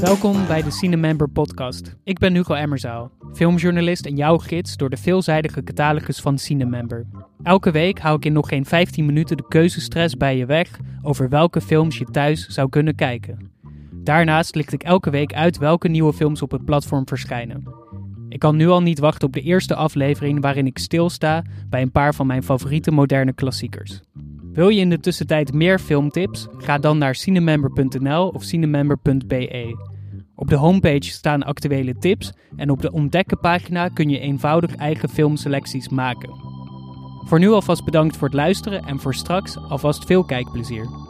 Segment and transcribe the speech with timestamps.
[0.00, 1.96] Welkom bij de Cinemember podcast.
[2.04, 7.06] Ik ben Hugo Emmerzaal, filmjournalist en jouw gids door de veelzijdige catalogus van Cinemember.
[7.42, 11.28] Elke week hou ik in nog geen 15 minuten de keuzestress bij je weg over
[11.28, 13.50] welke films je thuis zou kunnen kijken.
[13.92, 17.62] Daarnaast licht ik elke week uit welke nieuwe films op het platform verschijnen.
[18.28, 21.92] Ik kan nu al niet wachten op de eerste aflevering waarin ik stilsta bij een
[21.92, 24.00] paar van mijn favoriete moderne klassiekers.
[24.58, 26.46] Wil je in de tussentijd meer filmtips?
[26.56, 29.76] Ga dan naar cinemember.nl of cinemember.be.
[30.34, 35.08] Op de homepage staan actuele tips en op de ontdekken pagina kun je eenvoudig eigen
[35.08, 36.30] filmselecties maken.
[37.26, 41.07] Voor nu alvast bedankt voor het luisteren en voor straks alvast veel kijkplezier.